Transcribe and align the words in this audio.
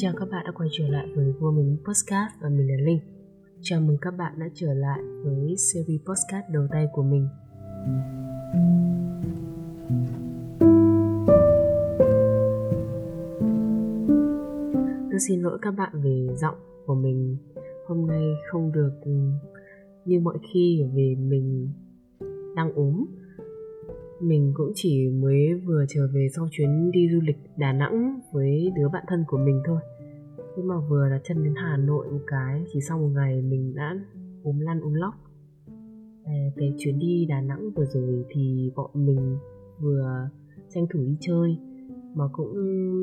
chào 0.00 0.12
các 0.16 0.28
bạn 0.30 0.44
đã 0.46 0.52
quay 0.52 0.68
trở 0.72 0.88
lại 0.88 1.06
với 1.14 1.32
Woman 1.40 1.76
Podcast 1.76 2.32
và 2.40 2.48
mình 2.48 2.68
là 2.68 2.76
Linh. 2.84 3.00
Chào 3.62 3.80
mừng 3.80 3.96
các 4.00 4.10
bạn 4.10 4.32
đã 4.38 4.46
trở 4.54 4.74
lại 4.74 5.00
với 5.24 5.56
series 5.56 6.00
podcast 6.06 6.44
đầu 6.52 6.66
tay 6.70 6.86
của 6.92 7.02
mình. 7.02 7.28
Tôi 15.10 15.20
xin 15.28 15.40
lỗi 15.40 15.58
các 15.62 15.70
bạn 15.70 15.92
về 16.02 16.26
giọng 16.36 16.56
của 16.86 16.94
mình 16.94 17.36
hôm 17.86 18.06
nay 18.06 18.24
không 18.50 18.72
được 18.72 18.92
ừ, 19.04 19.12
như 20.04 20.20
mọi 20.20 20.38
khi 20.52 20.84
vì 20.94 21.16
mình 21.16 21.68
đang 22.56 22.72
ốm 22.74 23.04
mình 24.20 24.52
cũng 24.54 24.72
chỉ 24.74 25.08
mới 25.08 25.54
vừa 25.54 25.84
trở 25.88 26.08
về 26.14 26.28
sau 26.36 26.48
chuyến 26.50 26.90
đi 26.90 27.08
du 27.12 27.20
lịch 27.20 27.36
Đà 27.56 27.72
Nẵng 27.72 28.20
với 28.32 28.72
đứa 28.76 28.88
bạn 28.88 29.04
thân 29.08 29.24
của 29.26 29.38
mình 29.38 29.62
thôi 29.66 29.80
nhưng 30.58 30.68
mà 30.68 30.74
vừa 30.88 31.08
đặt 31.10 31.20
chân 31.24 31.44
đến 31.44 31.54
Hà 31.56 31.76
Nội 31.76 32.06
một 32.10 32.20
cái 32.26 32.64
chỉ 32.72 32.80
sau 32.88 32.98
một 32.98 33.08
ngày 33.14 33.42
mình 33.42 33.74
đã 33.74 33.96
ốm 34.42 34.60
lăn 34.60 34.80
ốm 34.80 34.94
lóc. 34.94 35.14
À, 36.24 36.32
cái 36.56 36.74
chuyến 36.78 36.98
đi 36.98 37.26
Đà 37.28 37.40
Nẵng 37.40 37.70
vừa 37.70 37.84
rồi 37.84 38.24
thì 38.30 38.72
bọn 38.76 38.90
mình 38.94 39.38
vừa 39.80 40.28
tranh 40.68 40.86
thủ 40.90 40.98
đi 40.98 41.16
chơi 41.20 41.58
mà 42.14 42.24
cũng 42.32 42.54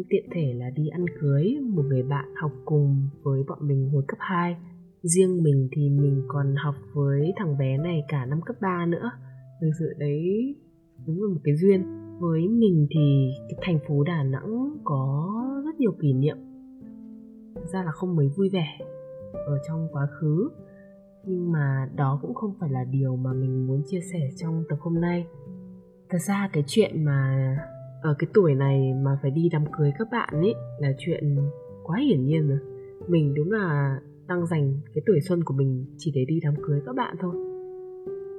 tiện 0.10 0.26
thể 0.32 0.54
là 0.54 0.70
đi 0.70 0.88
ăn 0.88 1.06
cưới 1.20 1.58
một 1.62 1.84
người 1.86 2.04
bạn 2.04 2.26
học 2.42 2.52
cùng 2.66 3.10
với 3.24 3.44
bọn 3.48 3.60
mình 3.62 3.90
hồi 3.90 4.04
cấp 4.08 4.18
2 4.20 4.56
riêng 5.02 5.44
mình 5.44 5.70
thì 5.72 5.90
mình 5.90 6.24
còn 6.28 6.56
học 6.56 6.76
với 6.94 7.34
thằng 7.38 7.58
bé 7.58 7.78
này 7.78 8.04
cả 8.08 8.26
năm 8.26 8.42
cấp 8.46 8.56
3 8.62 8.86
nữa. 8.86 9.12
Thực 9.62 9.72
sự 9.80 9.94
đấy 9.98 10.56
đúng 11.08 11.24
là 11.24 11.30
một 11.34 11.40
cái 11.44 11.56
duyên. 11.56 11.84
Với 12.20 12.48
mình 12.48 12.88
thì 12.90 13.32
cái 13.50 13.60
thành 13.62 13.80
phố 13.88 14.04
đà 14.04 14.24
nẵng 14.24 14.78
có 14.84 15.32
rất 15.66 15.80
nhiều 15.80 15.92
kỷ 16.02 16.14
niệm 16.14 16.38
ra 17.68 17.84
là 17.84 17.92
không 17.92 18.16
mấy 18.16 18.28
vui 18.28 18.50
vẻ 18.50 18.68
ở 19.34 19.60
trong 19.68 19.88
quá 19.92 20.08
khứ. 20.20 20.50
Nhưng 21.26 21.52
mà 21.52 21.90
đó 21.96 22.20
cũng 22.22 22.34
không 22.34 22.54
phải 22.60 22.70
là 22.70 22.84
điều 22.84 23.16
mà 23.16 23.34
mình 23.34 23.68
muốn 23.68 23.82
chia 23.86 24.00
sẻ 24.14 24.30
trong 24.36 24.64
tập 24.70 24.78
hôm 24.82 25.02
nay. 25.02 25.28
Thật 26.10 26.18
ra 26.28 26.50
cái 26.54 26.64
chuyện 26.68 27.06
mà 27.06 27.58
ở 28.02 28.16
cái 28.20 28.28
tuổi 28.34 28.56
này 28.56 28.94
mà 28.94 29.20
phải 29.22 29.32
đi 29.32 29.50
đám 29.52 29.66
cưới 29.78 29.92
các 30.00 30.08
bạn 30.12 30.30
ấy 30.32 30.54
là 30.80 30.94
chuyện 30.98 31.38
quá 31.84 32.00
hiển 32.00 32.26
nhiên 32.26 32.48
rồi. 32.48 32.60
Mình 33.08 33.34
đúng 33.34 33.52
là 33.52 34.00
đang 34.28 34.46
dành 34.46 34.80
cái 34.94 35.04
tuổi 35.06 35.20
xuân 35.22 35.44
của 35.44 35.54
mình 35.54 35.86
chỉ 35.98 36.12
để 36.16 36.26
đi 36.28 36.40
đám 36.44 36.54
cưới 36.68 36.82
các 36.86 36.96
bạn 36.96 37.16
thôi. 37.20 37.36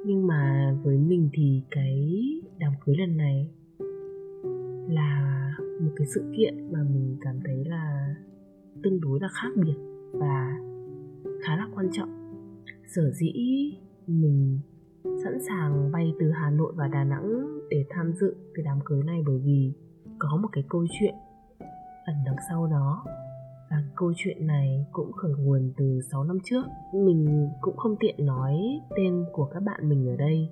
Nhưng 0.07 0.27
mà 0.27 0.73
với 0.83 0.99
mình 0.99 1.31
thì 1.33 1.63
cái 1.71 2.21
đám 2.59 2.73
cưới 2.85 2.97
lần 2.99 3.17
này 3.17 3.51
là 4.89 5.53
một 5.81 5.91
cái 5.97 6.07
sự 6.15 6.33
kiện 6.37 6.73
mà 6.73 6.79
mình 6.83 7.17
cảm 7.21 7.41
thấy 7.45 7.65
là 7.65 8.15
tương 8.83 9.01
đối 9.01 9.21
là 9.21 9.29
khác 9.29 9.49
biệt 9.57 9.77
và 10.13 10.59
khá 11.45 11.57
là 11.57 11.69
quan 11.75 11.89
trọng. 11.93 12.09
Sở 12.95 13.11
dĩ 13.11 13.33
mình 14.07 14.59
sẵn 15.25 15.39
sàng 15.49 15.93
bay 15.93 16.13
từ 16.21 16.31
hà 16.31 16.51
nội 16.51 16.73
và 16.77 16.89
đà 16.89 17.05
nẵng 17.05 17.47
để 17.71 17.85
tham 17.91 18.13
dự 18.13 18.37
cái 18.55 18.65
đám 18.65 18.79
cưới 18.85 19.03
này 19.03 19.23
bởi 19.27 19.39
vì 19.39 19.73
có 20.19 20.39
một 20.43 20.49
cái 20.53 20.65
câu 20.69 20.87
chuyện 20.99 21.15
ẩn 22.07 22.17
đằng 22.27 22.37
sau 22.49 22.67
đó. 22.67 23.05
Và 23.71 23.83
câu 23.97 24.13
chuyện 24.17 24.47
này 24.47 24.87
cũng 24.93 25.13
khởi 25.13 25.33
nguồn 25.39 25.73
từ 25.77 26.01
6 26.13 26.25
năm 26.25 26.39
trước. 26.45 26.63
Mình 26.95 27.49
cũng 27.61 27.77
không 27.77 27.97
tiện 28.01 28.27
nói 28.27 28.81
tên 28.97 29.25
của 29.33 29.45
các 29.45 29.61
bạn 29.61 29.89
mình 29.89 30.09
ở 30.09 30.17
đây, 30.17 30.49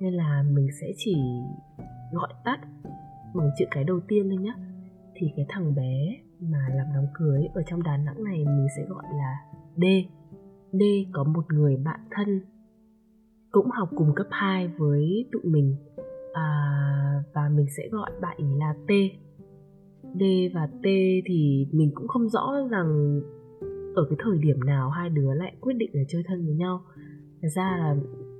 nên 0.00 0.14
là 0.14 0.44
mình 0.50 0.68
sẽ 0.80 0.92
chỉ 0.96 1.16
gọi 2.12 2.34
tắt 2.44 2.60
bằng 3.34 3.50
chữ 3.58 3.64
cái 3.70 3.84
đầu 3.84 4.00
tiên 4.08 4.28
thôi 4.30 4.38
nhé 4.38 4.54
thì 5.14 5.32
cái 5.36 5.46
thằng 5.48 5.74
bé 5.74 6.16
mà 6.40 6.58
làm 6.74 6.86
đám 6.94 7.04
cưới 7.14 7.42
ở 7.54 7.62
trong 7.66 7.82
Đà 7.82 7.96
Nẵng 7.96 8.24
này 8.24 8.38
mình 8.38 8.66
sẽ 8.76 8.82
gọi 8.88 9.04
là 9.12 9.36
D. 9.76 9.84
D 10.72 10.82
có 11.12 11.24
một 11.24 11.52
người 11.52 11.76
bạn 11.76 12.00
thân 12.10 12.40
cũng 13.50 13.70
học 13.70 13.88
cùng 13.96 14.14
cấp 14.16 14.26
2 14.30 14.68
với 14.78 15.28
tụi 15.32 15.42
mình 15.44 15.76
à, 16.32 16.44
và 17.34 17.48
mình 17.48 17.66
sẽ 17.76 17.88
gọi 17.92 18.10
bạn 18.20 18.36
ấy 18.38 18.58
là 18.58 18.74
T. 18.86 18.90
D 20.14 20.22
và 20.54 20.66
T 20.66 20.84
thì 21.26 21.66
mình 21.72 21.90
cũng 21.94 22.08
không 22.08 22.28
rõ 22.28 22.52
rằng 22.70 23.20
ở 23.94 24.06
cái 24.10 24.18
thời 24.24 24.38
điểm 24.38 24.60
nào 24.66 24.90
hai 24.90 25.10
đứa 25.10 25.34
lại 25.34 25.56
quyết 25.60 25.74
định 25.74 25.90
là 25.92 26.02
chơi 26.08 26.22
thân 26.26 26.46
với 26.46 26.54
nhau. 26.54 26.80
Thật 27.42 27.48
ra 27.48 27.76
là 27.78 27.96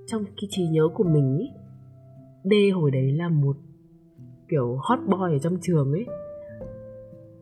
trong 0.07 0.25
cái 0.25 0.49
trí 0.49 0.69
nhớ 0.69 0.89
của 0.95 1.05
mình 1.05 1.39
ý, 1.39 1.51
D 2.45 2.75
hồi 2.75 2.91
đấy 2.91 3.13
là 3.13 3.29
một 3.29 3.57
kiểu 4.49 4.79
hot 4.81 4.99
boy 5.07 5.35
ở 5.35 5.39
trong 5.39 5.57
trường 5.63 5.93
ấy 5.93 6.07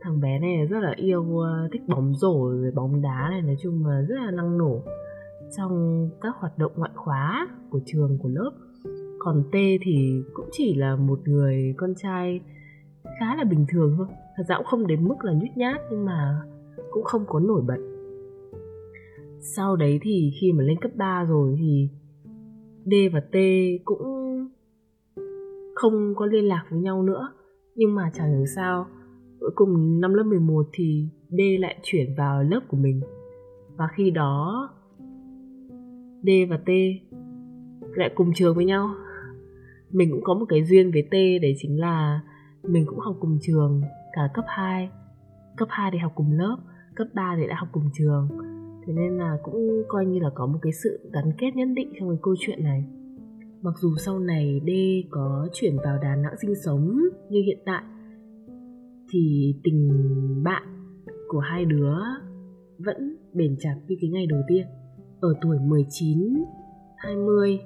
thằng 0.08 0.20
bé 0.20 0.38
này 0.38 0.66
rất 0.66 0.80
là 0.80 0.92
yêu 0.96 1.38
ờ, 1.38 1.68
thích 1.72 1.82
bóng 1.88 2.14
rổ 2.14 2.50
rồi 2.50 2.70
bóng 2.74 3.02
đá 3.02 3.28
này, 3.30 3.42
nói 3.42 3.56
chung 3.62 3.86
là 3.86 4.00
rất 4.08 4.16
là 4.24 4.30
năng 4.30 4.58
nổ 4.58 4.82
trong 5.56 6.08
các 6.20 6.34
hoạt 6.38 6.58
động 6.58 6.72
ngoại 6.76 6.90
khóa 6.94 7.48
của 7.70 7.80
trường, 7.86 8.18
của 8.22 8.28
lớp. 8.28 8.50
Còn 9.18 9.42
T 9.52 9.54
thì 9.82 10.22
cũng 10.34 10.48
chỉ 10.52 10.74
là 10.74 10.96
một 10.96 11.20
người 11.24 11.74
con 11.76 11.94
trai 12.02 12.40
khá 13.20 13.36
là 13.36 13.44
bình 13.44 13.66
thường 13.72 13.94
thôi. 13.98 14.06
Thật 14.36 14.42
ra 14.48 14.56
cũng 14.56 14.66
không 14.66 14.86
đến 14.86 15.08
mức 15.08 15.16
là 15.24 15.32
nhút 15.32 15.56
nhát, 15.56 15.80
nhưng 15.90 16.04
mà 16.04 16.40
cũng 16.90 17.04
không 17.04 17.24
có 17.26 17.40
nổi 17.40 17.62
bật. 17.66 17.78
Sau 19.40 19.76
đấy 19.76 19.98
thì 20.02 20.32
khi 20.40 20.52
mà 20.52 20.64
lên 20.64 20.80
cấp 20.80 20.90
3 20.94 21.24
rồi 21.24 21.56
thì 21.58 21.88
D 22.84 22.94
và 23.12 23.20
T 23.20 23.36
cũng 23.84 24.02
không 25.74 26.14
có 26.16 26.26
liên 26.26 26.44
lạc 26.44 26.64
với 26.70 26.80
nhau 26.80 27.02
nữa. 27.02 27.28
Nhưng 27.74 27.94
mà 27.94 28.10
chẳng 28.14 28.36
hiểu 28.36 28.46
sao 28.56 28.86
cuối 29.40 29.50
cùng 29.54 30.00
năm 30.00 30.14
lớp 30.14 30.22
11 30.22 30.68
thì 30.72 31.08
D 31.30 31.40
lại 31.58 31.76
chuyển 31.82 32.14
vào 32.14 32.42
lớp 32.42 32.60
của 32.68 32.76
mình. 32.76 33.00
Và 33.76 33.88
khi 33.94 34.10
đó, 34.10 34.68
D 36.22 36.28
và 36.48 36.56
T 36.56 36.70
lại 37.94 38.10
cùng 38.14 38.32
trường 38.34 38.54
với 38.54 38.64
nhau. 38.64 38.90
Mình 39.90 40.10
cũng 40.10 40.24
có 40.24 40.34
một 40.34 40.46
cái 40.48 40.64
duyên 40.64 40.90
với 40.90 41.02
T, 41.02 41.12
đấy 41.42 41.54
chính 41.58 41.80
là 41.80 42.20
mình 42.62 42.84
cũng 42.86 42.98
học 42.98 43.16
cùng 43.20 43.38
trường 43.42 43.82
cả 44.12 44.28
cấp 44.34 44.44
2 44.48 44.90
cấp 45.58 45.68
2 45.70 45.90
thì 45.92 45.98
học 45.98 46.12
cùng 46.14 46.32
lớp, 46.32 46.56
cấp 46.94 47.06
3 47.14 47.36
thì 47.36 47.46
đã 47.46 47.56
học 47.58 47.68
cùng 47.72 47.90
trường. 47.94 48.28
Thế 48.86 48.92
nên 48.92 49.18
là 49.18 49.36
cũng 49.42 49.82
coi 49.88 50.06
như 50.06 50.18
là 50.18 50.30
có 50.34 50.46
một 50.46 50.58
cái 50.62 50.72
sự 50.72 51.10
gắn 51.12 51.32
kết 51.38 51.56
nhất 51.56 51.68
định 51.74 51.92
trong 51.98 52.08
cái 52.08 52.18
câu 52.22 52.34
chuyện 52.38 52.64
này. 52.64 52.84
Mặc 53.62 53.74
dù 53.78 53.96
sau 53.96 54.18
này 54.18 54.60
D 54.66 54.70
có 55.10 55.48
chuyển 55.52 55.76
vào 55.84 55.98
Đà 56.02 56.16
Nẵng 56.16 56.34
sinh 56.42 56.54
sống 56.64 57.00
như 57.30 57.42
hiện 57.42 57.58
tại 57.64 57.82
thì 59.10 59.54
tình 59.64 59.90
bạn 60.44 60.62
của 61.28 61.38
hai 61.38 61.64
đứa 61.64 61.96
vẫn 62.78 63.16
bền 63.34 63.56
chặt 63.58 63.74
như 63.88 63.96
cái 64.00 64.10
ngày 64.10 64.26
đầu 64.26 64.40
tiên. 64.48 64.66
Ở 65.20 65.34
tuổi 65.40 65.58
19 65.58 66.44
20 66.96 67.58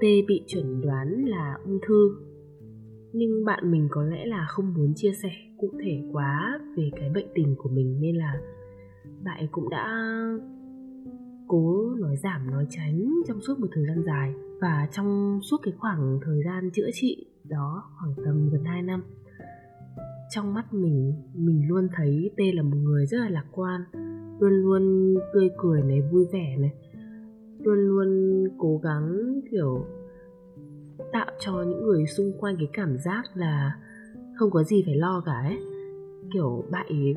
T 0.00 0.02
bị 0.28 0.44
chuẩn 0.46 0.80
đoán 0.80 1.24
là 1.24 1.58
ung 1.64 1.78
thư. 1.86 2.16
Nhưng 3.12 3.44
bạn 3.44 3.70
mình 3.70 3.88
có 3.90 4.02
lẽ 4.02 4.26
là 4.26 4.46
không 4.48 4.74
muốn 4.74 4.92
chia 4.96 5.12
sẻ 5.22 5.30
cụ 5.58 5.70
thể 5.84 6.02
quá 6.12 6.60
về 6.76 6.90
cái 6.96 7.10
bệnh 7.14 7.26
tình 7.34 7.54
của 7.58 7.68
mình 7.68 8.00
nên 8.00 8.16
là 8.16 8.40
bạn 9.24 9.46
cũng 9.52 9.70
đã 9.70 9.86
cố 11.48 11.94
nói 11.98 12.16
giảm, 12.16 12.50
nói 12.50 12.66
tránh 12.70 13.10
trong 13.28 13.40
suốt 13.40 13.58
một 13.58 13.68
thời 13.72 13.86
gian 13.86 14.02
dài. 14.06 14.34
Và 14.60 14.88
trong 14.92 15.40
suốt 15.42 15.56
cái 15.62 15.74
khoảng 15.78 16.18
thời 16.24 16.42
gian 16.44 16.70
chữa 16.70 16.88
trị 16.92 17.26
đó 17.44 17.84
khoảng 17.98 18.14
tầm 18.24 18.50
gần 18.50 18.64
2 18.64 18.82
năm 18.82 19.02
trong 20.30 20.54
mắt 20.54 20.72
mình 20.72 21.12
mình 21.34 21.68
luôn 21.68 21.88
thấy 21.96 22.30
T 22.36 22.40
là 22.54 22.62
một 22.62 22.76
người 22.76 23.06
rất 23.06 23.18
là 23.18 23.28
lạc 23.28 23.44
quan, 23.52 23.80
luôn 24.40 24.52
luôn 24.52 25.14
tươi 25.34 25.50
cười 25.58 25.82
này, 25.82 26.02
vui 26.12 26.26
vẻ 26.32 26.56
này, 26.58 26.72
luôn 27.58 27.78
luôn 27.78 28.08
cố 28.58 28.80
gắng, 28.82 29.40
kiểu, 29.50 29.86
tạo 31.12 31.30
cho 31.40 31.62
những 31.62 31.82
người 31.82 32.06
xung 32.06 32.32
quanh 32.40 32.56
cái 32.56 32.68
cảm 32.72 32.96
giác 32.98 33.22
là 33.34 33.76
không 34.36 34.50
có 34.50 34.62
gì 34.62 34.82
phải 34.86 34.96
lo 34.96 35.22
cả 35.26 35.40
ấy. 35.44 35.58
Kiểu, 36.32 36.64
bạn 36.70 36.86
ấy 36.88 37.14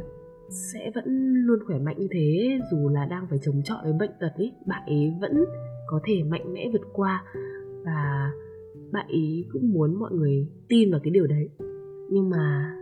sẽ 0.50 0.92
vẫn 0.96 1.34
luôn 1.34 1.60
khỏe 1.68 1.80
mạnh 1.80 1.96
như 2.00 2.08
thế, 2.12 2.60
dù 2.72 2.90
là 2.90 3.06
đang 3.06 3.28
phải 3.30 3.40
chống 3.42 3.62
chọi 3.64 3.84
với 3.84 3.94
bệnh 4.00 4.12
tật 4.20 4.32
ấy, 4.36 4.54
bạn 4.66 4.82
ấy 4.88 5.14
vẫn 5.22 5.46
có 5.88 6.00
thể 6.04 6.24
mạnh 6.24 6.54
mẽ 6.54 6.70
vượt 6.72 6.88
qua 6.94 7.24
và 7.86 8.32
bạn 8.92 9.08
ấy 9.08 9.46
cũng 9.54 9.74
muốn 9.74 9.96
mọi 10.00 10.12
người 10.12 10.48
tin 10.68 10.92
vào 10.92 11.00
cái 11.04 11.12
điều 11.12 11.28
đấy. 11.28 11.50
Nhưng 12.10 12.30
mà 12.30 12.76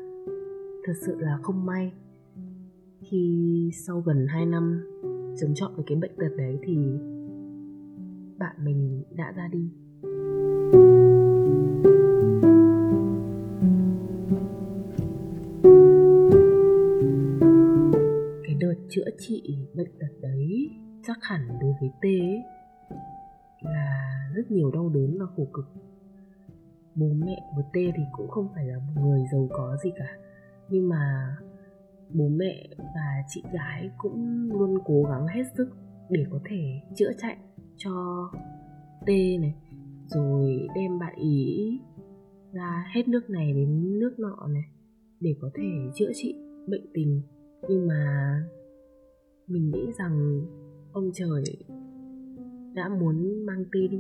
thật 0.88 0.94
sự 1.02 1.16
là 1.20 1.38
không 1.42 1.66
may. 1.66 1.94
Khi 3.00 3.72
sau 3.74 4.02
gần 4.02 4.28
2 4.28 4.46
năm 4.46 4.84
chống 5.42 5.54
chọi 5.56 5.72
với 5.76 5.86
cái 5.88 5.98
bệnh 5.98 6.12
tật 6.18 6.36
đấy 6.38 6.60
thì 6.64 6.78
bạn 8.38 8.56
mình 8.64 9.04
đã 9.16 9.34
ra 9.38 9.48
đi. 9.52 9.70
Cái 18.44 18.56
đợt 18.60 18.76
chữa 18.90 19.10
trị 19.20 19.58
bệnh 19.76 19.92
tật 20.00 20.14
đấy 20.22 20.70
chắc 21.08 21.18
hẳn 21.22 21.48
đối 21.62 21.74
với 21.82 21.90
T 22.02 22.04
ấy, 22.04 22.44
là 23.62 24.30
rất 24.36 24.52
nhiều 24.52 24.72
đau 24.72 24.90
đớn 24.90 25.18
và 25.20 25.26
khổ 25.36 25.48
cực. 25.54 25.66
Bố 26.96 27.08
mẹ 27.26 27.52
của 27.56 27.62
T 27.62 27.76
thì 27.76 28.04
cũng 28.12 28.28
không 28.28 28.48
phải 28.56 28.66
là 28.66 28.78
một 28.78 29.02
người 29.02 29.22
giàu 29.32 29.48
có 29.52 29.78
gì 29.84 29.92
cả 29.96 30.18
nhưng 30.70 30.90
mà 30.90 31.36
bố 32.14 32.28
mẹ 32.28 32.70
và 32.78 33.24
chị 33.28 33.44
gái 33.54 33.90
cũng 33.98 34.50
luôn 34.52 34.78
cố 34.86 35.04
gắng 35.04 35.28
hết 35.28 35.44
sức 35.58 35.70
để 36.10 36.26
có 36.32 36.40
thể 36.50 36.82
chữa 36.96 37.12
chạy 37.18 37.38
cho 37.78 37.92
T 39.06 39.10
này, 39.42 39.56
rồi 40.06 40.68
đem 40.76 41.00
bạn 41.00 41.16
ý 41.16 41.80
ra 42.54 42.86
hết 42.96 43.08
nước 43.08 43.30
này 43.30 43.54
đến 43.54 44.00
nước 44.00 44.20
nọ 44.20 44.48
này 44.48 44.66
để 45.20 45.36
có 45.42 45.50
thể 45.56 45.92
chữa 45.96 46.12
trị 46.16 46.36
bệnh 46.68 46.86
tình. 46.94 47.22
Nhưng 47.70 47.88
mà 47.88 48.34
mình 49.48 49.72
nghĩ 49.72 49.92
rằng 50.00 50.46
ông 50.92 51.12
trời 51.14 51.44
đã 52.76 52.90
muốn 52.90 53.46
mang 53.46 53.66
T 53.66 53.74
đi, 53.92 54.00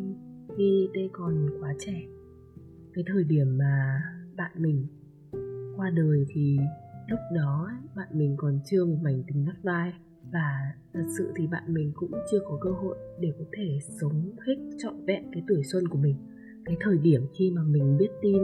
khi 0.57 0.89
T 0.93 0.97
còn 1.11 1.49
quá 1.61 1.73
trẻ. 1.79 2.01
Cái 2.93 3.03
thời 3.07 3.23
điểm 3.23 3.57
mà 3.57 4.01
bạn 4.37 4.51
mình 4.55 4.87
qua 5.77 5.89
đời 5.89 6.25
thì 6.29 6.57
lúc 7.07 7.19
đó 7.35 7.69
bạn 7.95 8.07
mình 8.11 8.35
còn 8.37 8.59
chưa 8.65 8.85
một 8.85 8.97
mảnh 9.01 9.23
tình 9.27 9.45
vắt 9.45 9.55
vai 9.63 9.93
và 10.31 10.73
thật 10.93 11.05
sự 11.17 11.31
thì 11.35 11.47
bạn 11.47 11.63
mình 11.67 11.91
cũng 11.95 12.11
chưa 12.31 12.39
có 12.39 12.57
cơ 12.61 12.71
hội 12.71 12.97
để 13.19 13.33
có 13.39 13.45
thể 13.57 13.79
sống 14.01 14.31
hết 14.47 14.55
trọn 14.77 15.05
vẹn 15.05 15.23
cái 15.31 15.43
tuổi 15.47 15.63
xuân 15.63 15.87
của 15.87 15.97
mình. 15.97 16.15
Cái 16.65 16.77
thời 16.79 16.97
điểm 16.97 17.21
khi 17.33 17.51
mà 17.51 17.61
mình 17.63 17.97
biết 17.97 18.09
tin 18.21 18.41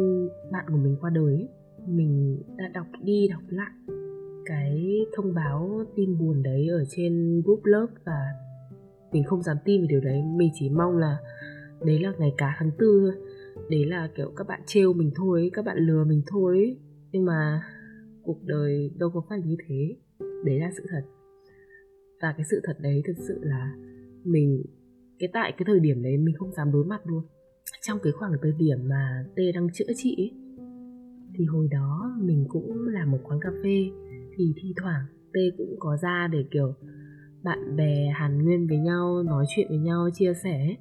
bạn 0.52 0.66
của 0.70 0.78
mình 0.78 0.98
qua 1.02 1.10
đời 1.10 1.48
mình 1.88 2.42
đã 2.58 2.68
đọc 2.74 2.88
đi 3.04 3.28
đọc 3.28 3.42
lại 3.50 3.72
cái 4.46 5.06
thông 5.16 5.34
báo 5.34 5.86
tin 5.96 6.18
buồn 6.18 6.44
đấy 6.44 6.68
ở 6.68 6.84
trên 6.90 7.42
group 7.46 7.66
lớp 7.66 7.88
và 8.06 8.20
mình 9.12 9.24
không 9.24 9.44
dám 9.44 9.58
tin 9.66 9.82
về 9.82 9.88
điều 9.90 10.02
đấy. 10.02 10.24
Mình 10.36 10.50
chỉ 10.54 10.70
mong 10.70 10.98
là 10.98 11.18
đấy 11.86 12.00
là 12.00 12.14
ngày 12.18 12.34
cả 12.38 12.56
tháng 12.60 12.72
tư 12.78 13.00
thôi. 13.02 13.26
Đấy 13.70 13.86
là 13.86 14.10
kiểu 14.16 14.32
các 14.36 14.48
bạn 14.48 14.62
trêu 14.66 14.94
mình 14.94 15.12
thôi, 15.16 15.50
các 15.54 15.66
bạn 15.66 15.78
lừa 15.78 16.04
mình 16.04 16.22
thôi 16.28 16.78
nhưng 17.14 17.26
mà 17.26 17.62
cuộc 18.24 18.44
đời 18.44 18.92
đâu 19.00 19.10
có 19.14 19.22
phải 19.30 19.42
như 19.46 19.56
thế. 19.68 19.96
Đấy 20.46 20.60
là 20.60 20.72
sự 20.78 20.84
thật. 20.90 21.02
Và 22.22 22.34
cái 22.38 22.46
sự 22.52 22.62
thật 22.64 22.78
đấy 22.80 23.02
thực 23.08 23.18
sự 23.28 23.40
là 23.42 23.76
mình 24.24 24.64
cái 25.20 25.30
tại 25.34 25.52
cái 25.58 25.64
thời 25.66 25.80
điểm 25.80 26.04
đấy 26.04 26.18
mình 26.18 26.36
không 26.36 26.52
dám 26.52 26.72
đối 26.72 26.86
mặt 26.86 27.02
luôn. 27.06 27.24
Trong 27.82 28.00
cái 28.04 28.14
khoảng 28.14 28.32
thời 28.42 28.52
điểm 28.58 28.78
mà 28.90 29.26
T 29.36 29.40
đang 29.56 29.68
chữa 29.74 29.94
trị 29.96 30.16
ấy, 30.18 30.32
thì 31.36 31.46
hồi 31.46 31.68
đó 31.72 32.16
mình 32.22 32.46
cũng 32.50 32.88
làm 32.88 33.12
một 33.12 33.20
quán 33.24 33.40
cà 33.42 33.50
phê 33.64 33.90
thì 34.38 34.54
thi 34.56 34.74
thoảng 34.82 35.06
T 35.34 35.38
cũng 35.58 35.76
có 35.80 35.98
ra 36.02 36.28
để 36.32 36.46
kiểu 36.52 36.74
bạn 37.44 37.76
bè 37.76 38.08
hàn 38.16 38.44
nguyên 38.44 38.68
với 38.68 38.78
nhau 38.78 39.24
nói 39.24 39.46
chuyện 39.56 39.68
với 39.70 39.78
nhau 39.78 40.10
chia 40.14 40.34
sẻ 40.44 40.76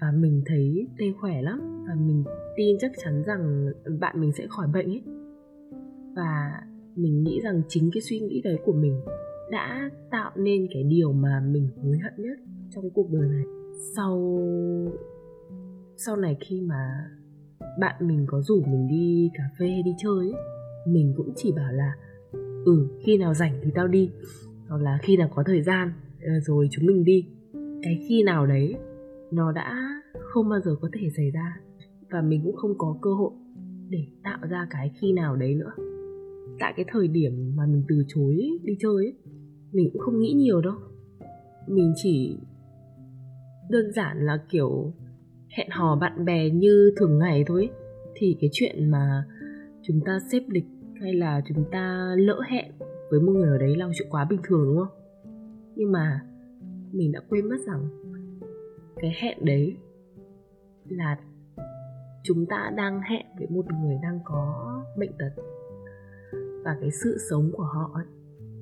và 0.00 0.12
mình 0.16 0.42
thấy 0.46 0.86
T 0.98 1.00
khỏe 1.20 1.42
lắm. 1.42 1.84
Và 1.88 1.94
mình 1.94 2.24
tin 2.56 2.76
chắc 2.80 2.92
chắn 3.04 3.22
rằng 3.26 3.66
bạn 4.00 4.20
mình 4.20 4.32
sẽ 4.32 4.46
khỏi 4.48 4.68
bệnh 4.74 4.86
ấy 4.86 5.02
và 6.16 6.60
mình 6.96 7.22
nghĩ 7.22 7.40
rằng 7.40 7.62
chính 7.68 7.90
cái 7.94 8.00
suy 8.00 8.20
nghĩ 8.20 8.40
đấy 8.44 8.58
của 8.64 8.72
mình 8.72 9.00
đã 9.50 9.90
tạo 10.10 10.30
nên 10.36 10.66
cái 10.74 10.82
điều 10.82 11.12
mà 11.12 11.40
mình 11.50 11.68
hối 11.82 11.98
hận 11.98 12.12
nhất 12.16 12.38
trong 12.70 12.90
cuộc 12.90 13.10
đời 13.10 13.28
này. 13.28 13.44
Sau 13.96 14.40
sau 15.96 16.16
này 16.16 16.36
khi 16.40 16.60
mà 16.60 17.10
bạn 17.80 18.08
mình 18.08 18.26
có 18.28 18.40
rủ 18.42 18.62
mình 18.66 18.88
đi 18.88 19.30
cà 19.34 19.44
phê 19.58 19.82
đi 19.84 19.94
chơi 19.98 20.18
ấy, 20.18 20.42
mình 20.86 21.14
cũng 21.16 21.32
chỉ 21.36 21.52
bảo 21.52 21.72
là 21.72 21.92
ừ 22.64 22.88
khi 23.04 23.18
nào 23.18 23.34
rảnh 23.34 23.60
thì 23.62 23.70
tao 23.74 23.88
đi. 23.88 24.10
Hoặc 24.68 24.82
là 24.82 24.98
khi 25.02 25.16
nào 25.16 25.28
có 25.34 25.42
thời 25.46 25.62
gian 25.62 25.92
ờ, 26.22 26.40
rồi 26.40 26.68
chúng 26.70 26.86
mình 26.86 27.04
đi. 27.04 27.28
Cái 27.82 28.04
khi 28.08 28.22
nào 28.22 28.46
đấy 28.46 28.74
nó 29.30 29.52
đã 29.52 30.02
không 30.20 30.48
bao 30.48 30.60
giờ 30.60 30.76
có 30.80 30.88
thể 30.92 31.08
xảy 31.16 31.30
ra. 31.30 31.60
Và 32.10 32.22
mình 32.22 32.40
cũng 32.44 32.56
không 32.56 32.78
có 32.78 32.98
cơ 33.02 33.10
hội 33.10 33.32
để 33.88 34.06
tạo 34.22 34.38
ra 34.50 34.66
cái 34.70 34.90
khi 35.00 35.12
nào 35.12 35.36
đấy 35.36 35.54
nữa 35.54 35.93
tại 36.58 36.72
cái 36.76 36.84
thời 36.88 37.08
điểm 37.08 37.56
mà 37.56 37.66
mình 37.66 37.84
từ 37.88 38.04
chối 38.08 38.50
đi 38.62 38.76
chơi 38.80 38.94
ấy, 38.94 39.14
mình 39.72 39.90
cũng 39.92 40.02
không 40.02 40.20
nghĩ 40.20 40.32
nhiều 40.32 40.60
đâu. 40.60 40.74
Mình 41.68 41.92
chỉ 41.96 42.38
đơn 43.70 43.92
giản 43.92 44.26
là 44.26 44.38
kiểu 44.50 44.92
hẹn 45.48 45.68
hò 45.70 45.96
bạn 45.96 46.24
bè 46.24 46.50
như 46.50 46.92
thường 46.96 47.18
ngày 47.18 47.44
thôi 47.46 47.70
thì 48.14 48.36
cái 48.40 48.50
chuyện 48.52 48.90
mà 48.90 49.24
chúng 49.82 50.00
ta 50.06 50.18
xếp 50.32 50.42
lịch 50.48 50.66
hay 51.00 51.14
là 51.14 51.42
chúng 51.48 51.64
ta 51.72 52.14
lỡ 52.18 52.40
hẹn 52.48 52.72
với 53.10 53.20
một 53.20 53.32
người 53.32 53.48
ở 53.48 53.58
đấy 53.58 53.76
là 53.76 53.88
chuyện 53.98 54.08
quá 54.10 54.26
bình 54.30 54.40
thường 54.44 54.64
đúng 54.64 54.76
không? 54.76 54.98
Nhưng 55.76 55.92
mà 55.92 56.20
mình 56.92 57.12
đã 57.12 57.20
quên 57.28 57.48
mất 57.48 57.56
rằng 57.66 57.88
cái 58.96 59.12
hẹn 59.20 59.44
đấy 59.44 59.76
là 60.88 61.18
chúng 62.22 62.46
ta 62.46 62.72
đang 62.76 63.00
hẹn 63.00 63.26
với 63.38 63.46
một 63.50 63.64
người 63.82 63.96
đang 64.02 64.20
có 64.24 64.82
bệnh 64.98 65.12
tật 65.18 65.42
và 66.64 66.76
cái 66.80 66.90
sự 66.90 67.16
sống 67.30 67.50
của 67.52 67.62
họ 67.62 67.90
ấy, 67.94 68.04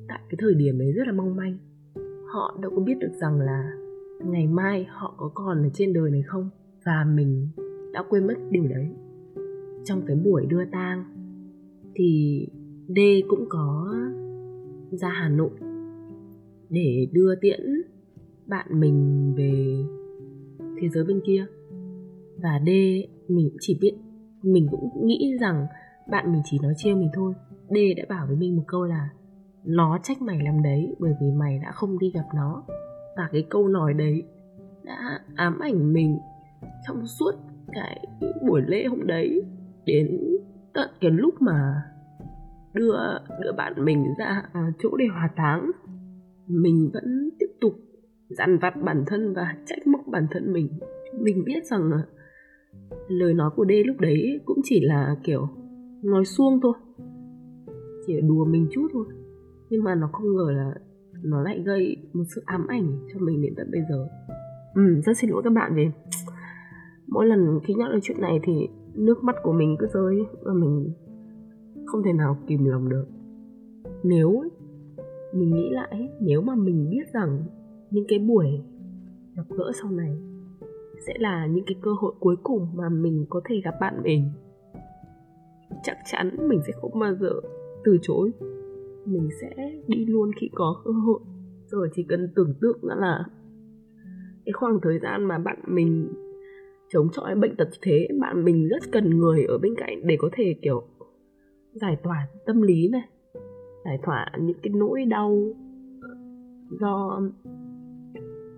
tại 0.08 0.20
cái 0.28 0.36
thời 0.38 0.54
điểm 0.54 0.78
ấy 0.80 0.92
rất 0.92 1.06
là 1.06 1.12
mong 1.12 1.36
manh. 1.36 1.58
Họ 2.32 2.58
đâu 2.62 2.72
có 2.76 2.82
biết 2.82 2.94
được 3.00 3.12
rằng 3.20 3.40
là 3.40 3.72
ngày 4.24 4.46
mai 4.46 4.86
họ 4.88 5.14
có 5.18 5.30
còn 5.34 5.62
ở 5.62 5.68
trên 5.74 5.92
đời 5.92 6.10
này 6.10 6.22
không? 6.22 6.50
Và 6.84 7.04
mình 7.14 7.48
đã 7.92 8.04
quên 8.10 8.26
mất 8.26 8.34
điều 8.50 8.68
đấy. 8.68 8.88
Trong 9.84 10.02
cái 10.06 10.16
buổi 10.16 10.46
đưa 10.46 10.64
tang 10.64 11.04
thì 11.94 12.40
D 12.88 12.98
cũng 13.28 13.44
có 13.48 13.94
ra 14.90 15.08
Hà 15.08 15.28
Nội 15.28 15.50
để 16.70 17.08
đưa 17.12 17.34
tiễn 17.40 17.60
bạn 18.46 18.80
mình 18.80 19.32
về 19.36 19.84
thế 20.80 20.88
giới 20.88 21.04
bên 21.04 21.20
kia. 21.26 21.46
Và 22.42 22.60
D 22.66 22.68
mình 23.28 23.48
cũng 23.50 23.58
chỉ 23.60 23.78
biết 23.80 23.92
mình 24.42 24.66
cũng 24.70 25.06
nghĩ 25.06 25.36
rằng 25.40 25.66
bạn 26.10 26.32
mình 26.32 26.42
chỉ 26.44 26.58
nói 26.62 26.74
trêu 26.76 26.96
mình 26.96 27.10
thôi. 27.14 27.34
D 27.68 27.74
đã 27.96 28.04
bảo 28.08 28.26
với 28.26 28.36
mình 28.36 28.56
một 28.56 28.64
câu 28.66 28.84
là, 28.84 29.08
nó 29.64 29.98
trách 30.02 30.22
mày 30.22 30.38
làm 30.42 30.62
đấy, 30.62 30.96
bởi 30.98 31.12
vì 31.20 31.26
mày 31.30 31.58
đã 31.58 31.72
không 31.72 31.98
đi 31.98 32.10
gặp 32.14 32.24
nó. 32.34 32.62
Và 33.16 33.28
cái 33.32 33.46
câu 33.50 33.68
nói 33.68 33.94
đấy 33.94 34.22
đã 34.84 35.20
ám 35.36 35.58
ảnh 35.58 35.92
mình 35.92 36.18
trong 36.86 37.06
suốt 37.06 37.32
cái 37.72 38.06
buổi 38.46 38.62
lễ 38.66 38.84
hôm 38.84 39.06
đấy, 39.06 39.42
đến 39.86 40.20
tận 40.74 40.90
cái 41.00 41.10
lúc 41.10 41.34
mà 41.40 41.82
đưa 42.74 42.96
đưa 43.42 43.52
bạn 43.56 43.84
mình 43.84 44.06
ra 44.18 44.42
à, 44.52 44.72
chỗ 44.78 44.96
để 44.96 45.04
hòa 45.12 45.30
táng. 45.36 45.70
Mình 46.46 46.90
vẫn 46.94 47.30
tiếp 47.38 47.46
tục 47.60 47.72
dằn 48.28 48.58
vặt 48.58 48.74
bản 48.84 49.04
thân 49.06 49.34
và 49.34 49.56
trách 49.66 49.86
móc 49.86 50.00
bản 50.06 50.26
thân 50.30 50.52
mình. 50.52 50.68
Mình 51.20 51.44
biết 51.44 51.64
rằng 51.64 51.90
à, 51.92 52.02
lời 53.08 53.34
nói 53.34 53.50
của 53.56 53.64
D 53.64 53.72
lúc 53.86 53.96
đấy 54.00 54.40
cũng 54.44 54.58
chỉ 54.64 54.80
là 54.80 55.16
kiểu 55.24 55.48
nói 56.02 56.24
suông 56.24 56.60
thôi 56.62 56.72
chỉ 58.06 58.20
đùa 58.20 58.44
mình 58.44 58.66
chút 58.70 58.88
thôi. 58.92 59.04
Nhưng 59.70 59.84
mà 59.84 59.94
nó 59.94 60.08
không 60.12 60.36
ngờ 60.36 60.50
là 60.50 60.74
nó 61.22 61.42
lại 61.42 61.62
gây 61.66 61.96
một 62.12 62.24
sự 62.34 62.42
ám 62.44 62.66
ảnh 62.66 62.98
cho 63.12 63.20
mình 63.20 63.42
đến 63.42 63.54
tận 63.56 63.70
bây 63.72 63.80
giờ. 63.90 64.08
Ừ 64.74 65.00
rất 65.04 65.18
xin 65.18 65.30
lỗi 65.30 65.42
các 65.44 65.52
bạn 65.52 65.72
vì 65.74 65.88
mỗi 67.06 67.26
lần 67.26 67.60
khi 67.64 67.74
nhắc 67.74 67.88
đến 67.90 68.00
chuyện 68.02 68.20
này 68.20 68.40
thì 68.42 68.68
nước 68.94 69.24
mắt 69.24 69.36
của 69.42 69.52
mình 69.52 69.76
cứ 69.78 69.86
rơi 69.94 70.26
và 70.42 70.52
mình 70.52 70.92
không 71.86 72.02
thể 72.02 72.12
nào 72.12 72.38
kìm 72.46 72.64
lòng 72.64 72.88
được. 72.88 73.06
Nếu 74.02 74.42
mình 75.34 75.50
nghĩ 75.50 75.70
lại 75.70 76.08
nếu 76.20 76.42
mà 76.42 76.54
mình 76.54 76.90
biết 76.90 77.12
rằng 77.12 77.44
những 77.90 78.04
cái 78.08 78.18
buổi 78.18 78.46
gặp 79.36 79.44
gỡ 79.48 79.72
sau 79.82 79.90
này 79.90 80.16
sẽ 81.06 81.14
là 81.18 81.46
những 81.46 81.64
cái 81.66 81.76
cơ 81.82 81.90
hội 82.00 82.12
cuối 82.20 82.36
cùng 82.42 82.68
mà 82.74 82.88
mình 82.88 83.26
có 83.30 83.40
thể 83.44 83.60
gặp 83.64 83.74
bạn 83.80 84.02
mình 84.02 84.30
chắc 85.82 85.96
chắn 86.12 86.48
mình 86.48 86.60
sẽ 86.66 86.72
không 86.80 86.98
bao 86.98 87.14
giờ 87.14 87.40
từ 87.84 87.98
chối. 88.02 88.30
Mình 89.06 89.28
sẽ 89.40 89.72
đi 89.86 90.06
luôn 90.06 90.30
khi 90.40 90.50
có 90.54 90.82
cơ 90.84 90.90
hội. 90.90 91.20
Rồi 91.66 91.88
chỉ 91.94 92.02
cần 92.02 92.28
tưởng 92.34 92.54
tượng 92.60 92.78
ra 92.82 92.94
là 92.98 93.24
cái 94.44 94.52
khoảng 94.52 94.78
thời 94.82 94.98
gian 94.98 95.24
mà 95.24 95.38
bạn 95.38 95.58
mình 95.66 96.12
chống 96.88 97.08
chọi 97.12 97.34
bệnh 97.34 97.56
tật 97.56 97.68
thế, 97.82 98.08
bạn 98.20 98.44
mình 98.44 98.68
rất 98.68 98.92
cần 98.92 99.18
người 99.18 99.44
ở 99.44 99.58
bên 99.58 99.74
cạnh 99.76 100.06
để 100.06 100.16
có 100.18 100.28
thể, 100.32 100.54
kiểu, 100.62 100.82
giải 101.72 101.96
tỏa 102.02 102.26
tâm 102.46 102.62
lý 102.62 102.88
này, 102.88 103.08
giải 103.84 103.98
tỏa 104.06 104.32
những 104.40 104.56
cái 104.62 104.72
nỗi 104.76 105.04
đau 105.04 105.54
do 106.80 107.22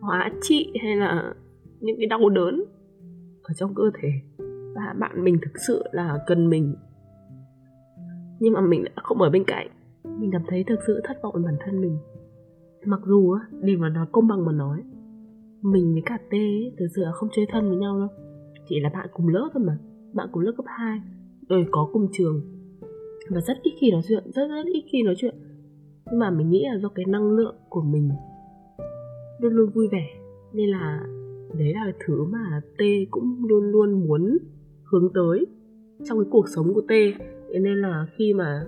hóa 0.01 0.33
trị 0.41 0.73
hay 0.83 0.97
là 0.97 1.35
những 1.81 1.97
cái 1.99 2.07
đau 2.07 2.29
đớn 2.29 2.65
ở 3.43 3.55
trong 3.57 3.75
cơ 3.75 3.91
thể. 3.95 4.09
Và 4.75 4.95
bạn 4.99 5.25
mình 5.25 5.39
thực 5.43 5.61
sự 5.67 5.85
là 5.93 6.19
cần 6.27 6.51
mình 6.51 6.75
nhưng 8.45 8.53
mà 8.53 8.61
mình 8.61 8.85
đã 8.85 8.91
không 8.97 9.23
ở 9.23 9.31
bên 9.31 9.45
cạnh. 9.45 9.69
Mình 10.19 10.31
cảm 10.33 10.43
thấy 10.49 10.65
thực 10.65 10.79
sự 10.87 11.01
thất 11.05 11.23
vọng 11.23 11.35
về 11.37 11.43
bản 11.45 11.57
thân 11.65 11.81
mình. 11.81 11.99
Mặc 12.85 13.01
dù 13.07 13.33
á 13.33 13.41
để 13.61 13.77
mà 13.77 13.89
nói 13.89 14.07
công 14.13 14.29
bằng 14.29 14.45
mà 14.45 14.53
nói, 14.53 14.83
mình 15.63 15.93
với 15.93 16.03
cả 16.07 16.19
T 16.31 16.35
thực 16.79 16.87
sự 16.97 17.03
là 17.03 17.13
không 17.13 17.29
chơi 17.33 17.47
thân 17.53 17.69
với 17.69 17.79
nhau 17.79 17.99
đâu. 17.99 18.09
Chỉ 18.69 18.81
là 18.81 18.91
bạn 18.93 19.09
cùng 19.13 19.29
lớp 19.29 19.51
thôi 19.55 19.63
mà, 19.67 19.79
bạn 20.13 20.29
cùng 20.33 20.43
lớp 20.43 20.53
cấp 20.57 20.67
2 20.69 21.01
rồi 21.49 21.61
ừ, 21.61 21.69
có 21.71 21.89
cùng 21.93 22.09
trường. 22.13 22.41
Và 23.31 23.41
rất 23.41 23.57
ít 23.63 23.73
khi 23.81 23.91
nói 23.91 24.03
chuyện, 24.09 24.25
rất 24.35 24.49
rất 24.49 24.67
ít 24.75 24.85
khi 24.93 25.03
nói 25.03 25.15
chuyện. 25.19 25.35
Nhưng 26.11 26.19
mà 26.19 26.31
mình 26.31 26.51
nghĩ 26.51 26.65
là 26.73 26.79
do 26.79 26.89
cái 26.89 27.05
năng 27.09 27.31
lượng 27.31 27.57
của 27.69 27.83
mình 27.83 28.11
luôn 29.39 29.53
luôn 29.53 29.71
vui 29.75 29.89
vẻ, 29.93 30.07
nên 30.53 30.69
là 30.69 31.07
đấy 31.59 31.73
là 31.75 31.93
thứ 32.07 32.25
mà 32.25 32.61
T 32.79 32.83
cũng 33.11 33.45
luôn 33.49 33.65
luôn 33.65 34.09
muốn 34.09 34.39
hướng 34.85 35.13
tới 35.15 35.47
trong 36.05 36.19
cái 36.19 36.29
cuộc 36.31 36.49
sống 36.49 36.75
của 36.75 36.83
thế 37.55 37.61
nên 37.61 37.79
là 37.79 38.07
khi 38.17 38.35
mà 38.35 38.65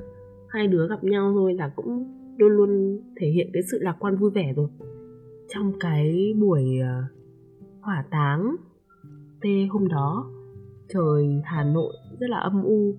hai 0.49 0.66
đứa 0.66 0.88
gặp 0.88 1.05
nhau 1.05 1.33
thôi 1.35 1.55
là 1.55 1.73
cũng 1.76 2.05
luôn 2.38 2.50
luôn 2.50 3.00
thể 3.21 3.26
hiện 3.26 3.50
cái 3.52 3.62
sự 3.71 3.78
lạc 3.81 3.97
quan 4.00 4.16
vui 4.16 4.31
vẻ 4.31 4.52
rồi. 4.57 4.69
Trong 5.49 5.73
cái 5.81 6.35
buổi 6.40 6.78
ờ, 6.78 7.02
hỏa 7.81 8.05
táng 8.11 8.57
tê 9.40 9.66
hôm 9.71 9.88
đó, 9.88 10.31
trời 10.88 11.40
hà 11.45 11.64
nội 11.64 11.95
rất 12.21 12.31
là 12.31 12.38
âm 12.38 12.62
u, 12.62 12.95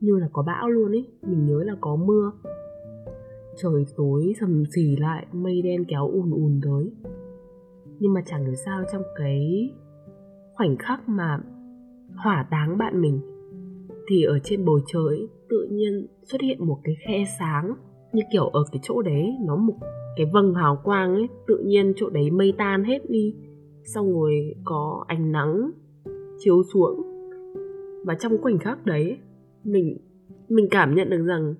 như 0.00 0.16
là 0.18 0.28
có 0.32 0.42
bão 0.42 0.68
luôn 0.68 0.92
ấy, 0.92 1.08
mình 1.22 1.46
nhớ 1.46 1.62
là 1.64 1.76
có 1.80 1.96
mưa. 1.96 2.32
Trời 3.56 3.84
tối 3.96 4.34
sầm 4.40 4.64
xì 4.74 4.96
lại, 4.96 5.26
mây 5.32 5.62
đen 5.62 5.84
kéo 5.88 6.08
ùn 6.08 6.30
ùn 6.30 6.60
tới. 6.62 6.92
Nhưng 7.98 8.12
mà 8.12 8.22
chẳng 8.26 8.44
hiểu 8.44 8.54
sao 8.54 8.82
trong 8.92 9.02
cái 9.16 9.70
khoảnh 10.54 10.76
khắc 10.76 11.08
mà 11.08 11.38
hỏa 12.16 12.46
táng 12.50 12.78
bạn 12.78 13.00
mình 13.00 13.35
thì 14.08 14.22
ở 14.22 14.38
trên 14.44 14.64
bầu 14.64 14.80
trời 14.86 15.28
tự 15.48 15.68
nhiên 15.70 16.06
xuất 16.22 16.40
hiện 16.40 16.66
một 16.66 16.78
cái 16.84 16.94
khe 17.06 17.24
sáng, 17.38 17.74
như 18.12 18.22
kiểu 18.32 18.48
ở 18.48 18.64
cái 18.72 18.80
chỗ 18.82 19.02
đấy, 19.02 19.24
nó 19.46 19.56
một 19.56 19.74
cái 20.16 20.26
vầng 20.32 20.54
hào 20.54 20.80
quang 20.84 21.14
ấy, 21.14 21.28
tự 21.46 21.58
nhiên 21.66 21.92
chỗ 21.96 22.10
đấy 22.10 22.30
mây 22.30 22.52
tan 22.58 22.84
hết 22.84 23.10
đi. 23.10 23.34
Xong 23.84 24.12
rồi 24.12 24.54
có 24.64 25.04
ánh 25.08 25.32
nắng 25.32 25.70
chiếu 26.38 26.62
xuống. 26.62 27.02
Và 28.04 28.14
trong 28.14 28.42
khoảnh 28.42 28.58
khắc 28.58 28.86
đấy, 28.86 29.18
mình 29.64 29.96
mình 30.48 30.68
cảm 30.70 30.94
nhận 30.94 31.10
được 31.10 31.24
rằng 31.26 31.54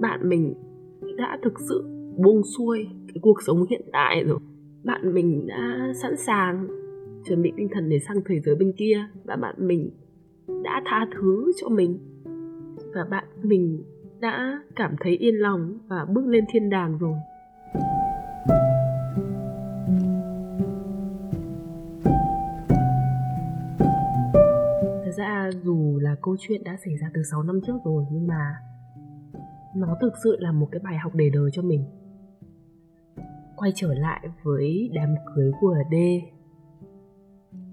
bạn 0.00 0.28
mình 0.28 0.54
đã 1.16 1.38
thực 1.42 1.60
sự 1.68 1.84
buông 2.16 2.42
xuôi 2.42 2.86
cái 3.08 3.16
cuộc 3.22 3.42
sống 3.46 3.66
hiện 3.70 3.82
tại 3.92 4.24
rồi. 4.24 4.38
Bạn 4.84 5.14
mình 5.14 5.46
đã 5.46 5.92
sẵn 6.02 6.16
sàng 6.16 6.66
chuẩn 7.24 7.42
bị 7.42 7.52
tinh 7.56 7.68
thần 7.72 7.88
để 7.88 7.98
sang 7.98 8.16
thế 8.26 8.40
giới 8.40 8.54
bên 8.54 8.72
kia 8.76 9.06
và 9.24 9.36
bạn 9.36 9.54
mình 9.58 9.90
đã 10.48 10.82
tha 10.86 11.06
thứ 11.14 11.52
cho 11.60 11.68
mình. 11.68 11.98
Và 12.94 13.04
bạn, 13.10 13.24
mình 13.42 13.82
đã 14.20 14.60
cảm 14.76 14.96
thấy 15.00 15.16
yên 15.16 15.34
lòng 15.34 15.78
và 15.88 16.04
bước 16.04 16.26
lên 16.26 16.44
thiên 16.52 16.70
đàng 16.70 16.98
rồi. 16.98 17.14
Thật 25.04 25.12
ra 25.16 25.50
dù 25.64 25.98
là 25.98 26.16
câu 26.22 26.36
chuyện 26.38 26.64
đã 26.64 26.76
xảy 26.84 26.96
ra 26.96 27.10
từ 27.14 27.22
6 27.30 27.42
năm 27.42 27.60
trước 27.66 27.76
rồi, 27.84 28.04
nhưng 28.12 28.26
mà 28.26 28.54
nó 29.76 29.96
thực 30.00 30.12
sự 30.24 30.36
là 30.40 30.52
một 30.52 30.68
cái 30.72 30.80
bài 30.84 30.98
học 30.98 31.14
để 31.14 31.30
đời 31.34 31.50
cho 31.52 31.62
mình. 31.62 31.84
Quay 33.56 33.72
trở 33.74 33.94
lại 33.94 34.28
với 34.42 34.90
đám 34.94 35.14
cưới 35.34 35.52
của 35.60 35.76
D 35.90 35.94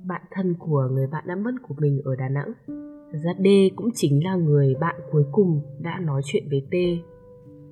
bạn 0.08 0.22
thân 0.32 0.56
của 0.60 0.90
người 0.92 1.08
bạn 1.08 1.24
đã 1.28 1.36
mất 1.36 1.52
của 1.68 1.76
mình 1.78 2.02
ở 2.04 2.16
Đà 2.16 2.30
Nẵng 2.30 2.54
Thật 3.12 3.20
ra 3.24 3.34
D 3.38 3.48
cũng 3.76 3.90
chính 3.94 4.24
là 4.24 4.36
người 4.36 4.76
bạn 4.80 4.96
cuối 5.12 5.24
cùng 5.32 5.62
đã 5.80 6.00
nói 6.00 6.22
chuyện 6.26 6.44
với 6.50 6.68
T 6.72 6.76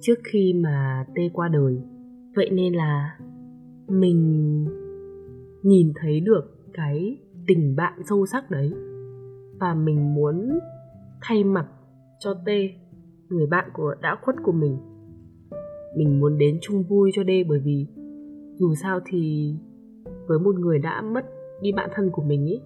trước 0.01 0.15
khi 0.23 0.53
mà 0.53 1.05
T 1.15 1.19
qua 1.33 1.47
đời. 1.47 1.81
Vậy 2.35 2.49
nên 2.49 2.73
là 2.73 3.17
mình 3.87 4.65
nhìn 5.63 5.93
thấy 5.95 6.19
được 6.19 6.41
cái 6.73 7.17
tình 7.47 7.75
bạn 7.75 8.01
sâu 8.09 8.25
sắc 8.25 8.51
đấy 8.51 8.73
và 9.59 9.73
mình 9.73 10.13
muốn 10.13 10.59
thay 11.21 11.43
mặt 11.43 11.67
cho 12.19 12.33
T, 12.33 12.49
người 13.29 13.47
bạn 13.47 13.69
của 13.73 13.95
đã 14.01 14.17
khuất 14.21 14.35
của 14.43 14.51
mình. 14.51 14.77
Mình 15.97 16.19
muốn 16.19 16.37
đến 16.37 16.57
chung 16.61 16.83
vui 16.83 17.11
cho 17.13 17.23
D 17.23 17.31
bởi 17.49 17.59
vì 17.59 17.87
dù 18.59 18.75
sao 18.75 18.99
thì 19.05 19.53
với 20.27 20.39
một 20.39 20.55
người 20.59 20.79
đã 20.79 21.01
mất 21.01 21.25
đi 21.61 21.71
bạn 21.71 21.89
thân 21.93 22.09
của 22.11 22.23
mình 22.23 22.45
ý 22.45 22.61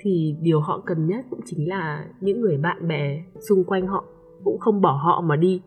thì 0.00 0.36
điều 0.40 0.60
họ 0.60 0.82
cần 0.86 1.06
nhất 1.06 1.24
cũng 1.30 1.40
chính 1.44 1.68
là 1.68 2.06
những 2.20 2.40
người 2.40 2.56
bạn 2.56 2.88
bè 2.88 3.22
xung 3.48 3.64
quanh 3.64 3.86
họ 3.86 4.04
cũng 4.44 4.58
không 4.58 4.80
bỏ 4.80 4.92
họ 4.92 5.20
mà 5.20 5.36
đi. 5.36 5.62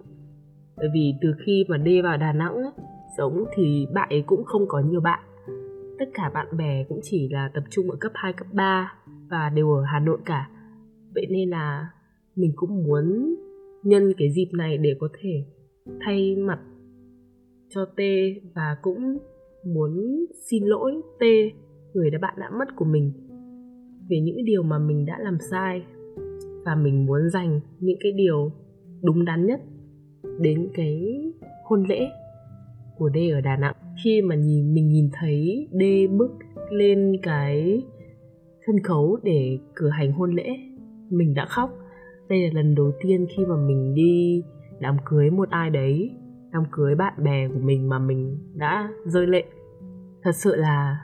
Bởi 0.77 0.87
vì 0.93 1.13
từ 1.21 1.33
khi 1.45 1.65
mà 1.67 1.77
đi 1.77 2.01
vào 2.01 2.17
Đà 2.17 2.33
Nẵng 2.33 2.55
ấy, 2.55 2.71
sống 3.17 3.45
thì 3.55 3.87
bạn 3.93 4.09
ấy 4.09 4.23
cũng 4.27 4.43
không 4.43 4.67
có 4.67 4.79
nhiều 4.79 5.01
bạn. 5.01 5.19
Tất 5.99 6.05
cả 6.13 6.31
bạn 6.33 6.57
bè 6.57 6.83
cũng 6.89 6.99
chỉ 7.03 7.29
là 7.31 7.51
tập 7.53 7.63
trung 7.69 7.91
ở 7.91 7.97
cấp 7.99 8.11
2, 8.15 8.33
cấp 8.33 8.47
3 8.51 8.93
và 9.29 9.49
đều 9.49 9.71
ở 9.71 9.83
Hà 9.83 9.99
Nội 9.99 10.19
cả. 10.25 10.49
Vậy 11.15 11.27
nên 11.29 11.49
là 11.49 11.89
mình 12.35 12.51
cũng 12.55 12.83
muốn 12.83 13.35
nhân 13.83 14.13
cái 14.17 14.31
dịp 14.31 14.49
này 14.53 14.77
để 14.77 14.95
có 14.99 15.07
thể 15.21 15.45
thay 16.05 16.35
mặt 16.35 16.59
cho 17.69 17.85
T 17.85 17.99
và 18.55 18.77
cũng 18.81 19.17
muốn 19.65 20.25
xin 20.49 20.63
lỗi 20.65 21.01
T 21.19 21.23
người 21.93 22.09
đã 22.09 22.19
bạn 22.21 22.33
đã 22.39 22.49
mất 22.59 22.75
của 22.75 22.85
mình 22.85 23.11
về 24.09 24.19
những 24.19 24.45
điều 24.45 24.63
mà 24.63 24.79
mình 24.79 25.05
đã 25.05 25.17
làm 25.19 25.37
sai 25.51 25.83
và 26.65 26.75
mình 26.75 27.05
muốn 27.05 27.29
dành 27.29 27.59
những 27.79 27.97
cái 27.99 28.11
điều 28.11 28.51
đúng 29.03 29.25
đắn 29.25 29.45
nhất 29.45 29.61
đến 30.39 30.69
cái 30.73 31.23
hôn 31.63 31.83
lễ 31.83 32.07
của 32.97 33.09
D 33.13 33.17
ở 33.33 33.41
Đà 33.41 33.57
Nẵng. 33.57 33.75
Khi 34.03 34.21
mà 34.21 34.35
nhìn, 34.35 34.73
mình 34.73 34.89
nhìn 34.89 35.09
thấy 35.13 35.67
D 35.71 35.83
bước 36.17 36.31
lên 36.71 37.17
cái 37.23 37.83
sân 38.67 38.75
khấu 38.83 39.17
để 39.23 39.59
cử 39.75 39.89
hành 39.89 40.11
hôn 40.11 40.35
lễ, 40.35 40.49
mình 41.09 41.33
đã 41.33 41.45
khóc. 41.45 41.69
Đây 42.29 42.41
là 42.41 42.49
lần 42.53 42.75
đầu 42.75 42.91
tiên 43.01 43.25
khi 43.37 43.45
mà 43.45 43.55
mình 43.67 43.93
đi 43.95 44.43
đám 44.79 44.97
cưới 45.05 45.29
một 45.29 45.49
ai 45.49 45.69
đấy, 45.69 46.11
đám 46.51 46.63
cưới 46.71 46.95
bạn 46.95 47.13
bè 47.23 47.47
của 47.47 47.59
mình 47.59 47.89
mà 47.89 47.99
mình 47.99 48.37
đã 48.55 48.89
rơi 49.05 49.27
lệ. 49.27 49.43
Thật 50.23 50.35
sự 50.35 50.55
là 50.55 50.97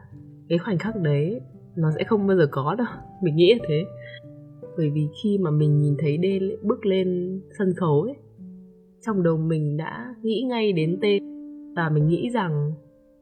cái 0.49 0.57
khoảnh 0.57 0.77
khắc 0.77 0.95
đấy 0.95 1.41
nó 1.75 1.91
sẽ 1.91 2.03
không 2.03 2.27
bao 2.27 2.37
giờ 2.37 2.47
có 2.51 2.75
đâu. 2.75 2.87
Mình 3.23 3.35
nghĩ 3.35 3.53
là 3.53 3.65
thế. 3.67 3.85
Bởi 4.77 4.89
vì 4.89 5.07
khi 5.23 5.37
mà 5.37 5.51
mình 5.51 5.77
nhìn 5.77 5.95
thấy 5.99 6.17
đê 6.17 6.39
bước 6.63 6.85
lên 6.85 7.39
sân 7.57 7.73
khấu 7.77 8.01
ấy, 8.01 8.15
trong 9.01 9.23
đầu 9.23 9.37
mình 9.37 9.77
đã 9.77 10.15
nghĩ 10.23 10.45
ngay 10.49 10.73
đến 10.73 10.99
tê. 11.01 11.19
Và 11.75 11.89
mình 11.89 12.07
nghĩ 12.07 12.29
rằng 12.33 12.71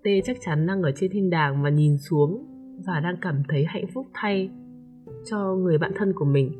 tê 0.03 0.21
chắc 0.25 0.37
chắn 0.41 0.67
đang 0.67 0.81
ở 0.81 0.91
trên 0.95 1.11
thiên 1.11 1.29
đàng 1.29 1.63
và 1.63 1.69
nhìn 1.69 1.97
xuống 1.97 2.45
và 2.85 2.99
đang 2.99 3.15
cảm 3.21 3.43
thấy 3.49 3.65
hạnh 3.67 3.85
phúc 3.93 4.05
thay 4.13 4.49
cho 5.25 5.55
người 5.55 5.77
bạn 5.77 5.91
thân 5.95 6.13
của 6.15 6.25
mình. 6.25 6.51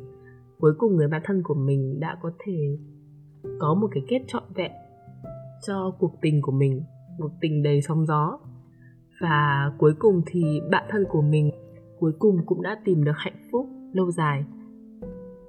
Cuối 0.58 0.72
cùng 0.78 0.96
người 0.96 1.08
bạn 1.08 1.22
thân 1.24 1.42
của 1.42 1.54
mình 1.54 2.00
đã 2.00 2.16
có 2.22 2.30
thể 2.46 2.78
có 3.58 3.74
một 3.74 3.88
cái 3.92 4.02
kết 4.08 4.20
trọn 4.26 4.42
vẹn 4.54 4.70
cho 5.66 5.90
cuộc 5.98 6.12
tình 6.20 6.42
của 6.42 6.52
mình, 6.52 6.82
một 7.18 7.30
tình 7.40 7.62
đầy 7.62 7.82
sóng 7.82 8.06
gió 8.06 8.38
và 9.20 9.72
cuối 9.78 9.94
cùng 9.98 10.22
thì 10.26 10.60
bạn 10.70 10.84
thân 10.90 11.04
của 11.08 11.22
mình 11.22 11.50
cuối 11.98 12.12
cùng 12.18 12.46
cũng 12.46 12.62
đã 12.62 12.80
tìm 12.84 13.04
được 13.04 13.12
hạnh 13.16 13.48
phúc 13.52 13.66
lâu 13.92 14.10
dài. 14.10 14.44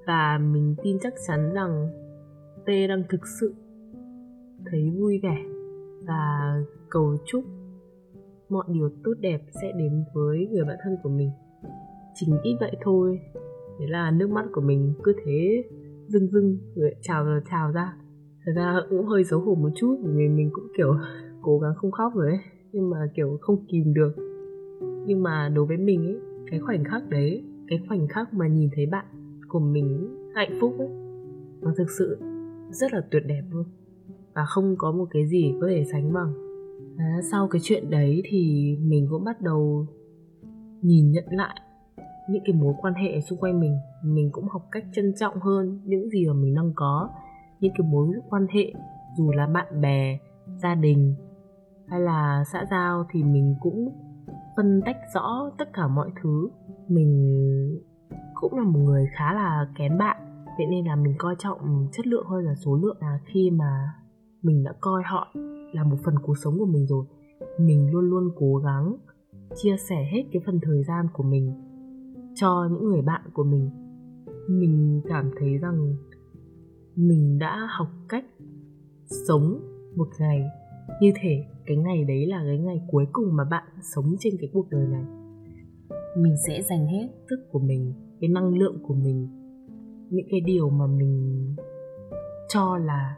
Và 0.06 0.38
mình 0.38 0.74
tin 0.82 0.98
chắc 1.00 1.14
chắn 1.28 1.52
rằng 1.54 1.88
T 2.66 2.68
đang 2.88 3.02
thực 3.08 3.20
sự 3.40 3.54
thấy 4.70 4.90
vui 4.90 5.20
vẻ 5.22 5.36
và 6.06 6.54
cầu 6.90 7.16
chúc 7.26 7.44
mọi 8.48 8.64
điều 8.68 8.90
tốt 9.04 9.12
đẹp 9.20 9.40
sẽ 9.62 9.72
đến 9.78 10.04
với 10.14 10.48
người 10.50 10.64
bạn 10.64 10.76
thân 10.84 10.96
của 11.02 11.08
mình. 11.08 11.30
Chính 12.14 12.38
ít 12.42 12.56
vậy 12.60 12.76
thôi, 12.82 13.20
thế 13.78 13.86
là 13.88 14.10
nước 14.10 14.30
mắt 14.30 14.44
của 14.52 14.60
mình 14.60 14.94
cứ 15.02 15.12
thế 15.24 15.64
rưng 16.08 16.26
rưng, 16.26 16.58
rồi 16.74 16.94
trào 17.02 17.24
rồi 17.24 17.40
trào 17.50 17.72
ra. 17.72 17.96
Thật 18.46 18.52
ra 18.56 18.80
cũng 18.90 19.06
hơi 19.06 19.24
xấu 19.24 19.40
hổ 19.40 19.54
một 19.54 19.70
chút, 19.76 19.96
vì 20.04 20.28
mình 20.28 20.50
cũng, 20.52 20.64
kiểu, 20.76 20.94
cố 21.42 21.58
gắng 21.58 21.74
không 21.76 21.90
khóc 21.90 22.12
rồi 22.14 22.26
ấy 22.26 22.38
nhưng 22.72 22.90
mà 22.90 22.98
kiểu 23.14 23.38
không 23.40 23.64
kìm 23.68 23.94
được. 23.94 24.12
Nhưng 25.06 25.22
mà 25.22 25.48
đối 25.54 25.66
với 25.66 25.76
mình 25.76 26.06
ấy 26.06 26.18
cái 26.50 26.60
khoảnh 26.60 26.84
khắc 26.84 27.08
đấy 27.08 27.44
cái 27.68 27.78
khoảnh 27.88 28.08
khắc 28.08 28.34
mà 28.34 28.46
nhìn 28.48 28.70
thấy 28.74 28.86
bạn 28.86 29.04
của 29.48 29.60
mình 29.60 30.16
hạnh 30.34 30.58
phúc 30.60 30.74
ấy 30.78 30.88
nó 31.60 31.72
thực 31.76 31.90
sự 31.98 32.18
rất 32.70 32.94
là 32.94 33.00
tuyệt 33.10 33.22
đẹp 33.26 33.42
luôn. 33.50 33.64
Và 34.34 34.44
không 34.44 34.74
có 34.78 34.92
một 34.92 35.06
cái 35.10 35.26
gì 35.26 35.54
có 35.60 35.66
thể 35.66 35.84
sánh 35.92 36.12
bằng. 36.12 36.32
À, 36.96 37.20
sau 37.30 37.48
cái 37.48 37.60
chuyện 37.64 37.90
đấy 37.90 38.22
thì 38.24 38.76
mình 38.80 39.06
cũng 39.10 39.24
bắt 39.24 39.40
đầu 39.40 39.86
nhìn 40.82 41.10
nhận 41.10 41.24
lại 41.30 41.60
những 42.30 42.42
cái 42.44 42.54
mối 42.54 42.74
quan 42.80 42.94
hệ 42.94 43.20
xung 43.20 43.38
quanh 43.38 43.60
mình. 43.60 43.76
Mình 44.04 44.30
cũng 44.32 44.48
học 44.48 44.68
cách 44.70 44.84
trân 44.92 45.14
trọng 45.14 45.40
hơn 45.40 45.80
những 45.84 46.10
gì 46.10 46.26
mà 46.26 46.32
mình 46.32 46.54
đang 46.54 46.72
có 46.74 47.10
những 47.60 47.72
cái 47.78 47.86
mối 47.90 48.08
quan 48.30 48.46
hệ 48.50 48.72
dù 49.18 49.32
là 49.32 49.46
bạn 49.46 49.80
bè 49.80 50.18
gia 50.62 50.74
đình 50.74 51.14
hay 51.90 52.00
là 52.00 52.44
xã 52.52 52.64
giao 52.70 53.06
thì 53.10 53.22
mình 53.22 53.54
cũng 53.60 53.88
phân 54.56 54.80
tách 54.86 54.96
rõ 55.14 55.50
tất 55.58 55.68
cả 55.72 55.88
mọi 55.88 56.10
thứ. 56.22 56.50
Mình 56.88 57.40
cũng 58.34 58.58
là 58.58 58.64
một 58.64 58.80
người 58.80 59.06
khá 59.16 59.32
là 59.32 59.66
kén 59.78 59.98
bạn 59.98 60.30
vậy 60.58 60.66
nên 60.70 60.84
là 60.86 60.96
mình 60.96 61.14
coi 61.18 61.34
trọng 61.38 61.88
chất 61.92 62.06
lượng 62.06 62.26
hơn 62.26 62.44
là 62.44 62.54
số 62.54 62.76
lượng. 62.76 62.96
Là 63.00 63.18
khi 63.26 63.50
mà 63.50 63.94
mình 64.42 64.64
đã 64.64 64.72
coi 64.80 65.02
họ 65.02 65.32
là 65.72 65.84
một 65.84 65.96
phần 66.04 66.14
cuộc 66.22 66.38
sống 66.38 66.58
của 66.58 66.66
mình 66.66 66.86
rồi, 66.86 67.06
mình 67.58 67.90
luôn 67.92 68.04
luôn 68.04 68.30
cố 68.36 68.56
gắng 68.56 68.96
chia 69.56 69.76
sẻ 69.88 70.08
hết 70.12 70.22
cái 70.32 70.42
phần 70.46 70.60
thời 70.62 70.82
gian 70.82 71.06
của 71.12 71.22
mình 71.22 71.54
cho 72.34 72.68
những 72.70 72.84
người 72.84 73.02
bạn 73.02 73.22
của 73.32 73.44
mình. 73.44 73.70
Mình 74.48 75.02
cảm 75.08 75.30
thấy 75.38 75.58
rằng 75.58 75.96
mình 76.96 77.38
đã 77.38 77.68
học 77.70 77.88
cách 78.08 78.24
sống 79.28 79.60
một 79.96 80.08
ngày 80.18 80.44
như 81.00 81.12
thể 81.22 81.44
cái 81.66 81.76
ngày 81.76 82.04
đấy 82.04 82.26
là 82.26 82.42
cái 82.46 82.58
ngày 82.58 82.82
cuối 82.88 83.06
cùng 83.12 83.36
mà 83.36 83.44
bạn 83.50 83.64
sống 83.94 84.14
trên 84.18 84.34
cái 84.40 84.50
cuộc 84.52 84.70
đời 84.70 84.86
này. 84.86 85.04
Mình 86.16 86.36
sẽ 86.46 86.62
dành 86.62 86.86
hết 86.86 87.08
sức 87.30 87.46
của 87.50 87.58
mình, 87.58 87.92
cái 88.20 88.30
năng 88.30 88.58
lượng 88.58 88.78
của 88.82 88.94
mình, 88.94 89.28
những 90.10 90.26
cái 90.30 90.40
điều 90.40 90.70
mà 90.70 90.86
mình 90.86 91.46
cho 92.48 92.78
là 92.78 93.16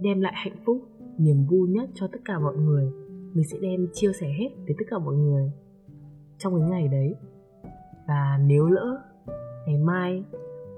đem 0.00 0.20
lại 0.20 0.32
hạnh 0.36 0.56
phúc, 0.66 0.82
niềm 1.18 1.46
vui 1.50 1.68
nhất 1.68 1.90
cho 1.94 2.06
tất 2.12 2.18
cả 2.24 2.38
mọi 2.38 2.56
người. 2.56 2.92
Mình 3.34 3.44
sẽ 3.52 3.58
đem 3.62 3.86
chia 3.92 4.12
sẻ 4.20 4.26
hết 4.38 4.48
với 4.66 4.74
tất 4.78 4.84
cả 4.90 4.98
mọi 4.98 5.14
người 5.14 5.52
trong 6.38 6.60
cái 6.60 6.70
ngày 6.70 6.88
đấy. 6.88 7.14
Và 8.08 8.38
nếu 8.46 8.66
lỡ 8.66 8.98
ngày 9.66 9.78
mai 9.78 10.24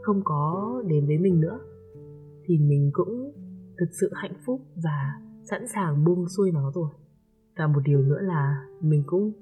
không 0.03 0.21
có 0.25 0.83
đến 0.87 1.07
với 1.07 1.19
mình 1.19 1.41
nữa, 1.41 1.59
thì 2.45 2.59
mình 2.59 2.91
cũng 2.93 3.33
thực 3.79 3.89
sự 4.01 4.11
hạnh 4.15 4.35
phúc 4.47 4.61
và 4.77 5.21
sẵn 5.51 5.69
sàng 5.69 6.05
buông 6.05 6.29
xuôi 6.29 6.51
nó 6.53 6.73
rồi. 6.75 6.89
Và 7.57 7.67
một 7.67 7.81
điều 7.85 8.03
nữa 8.03 8.21
là 8.21 8.67
mình 8.81 9.03
cũng 9.07 9.33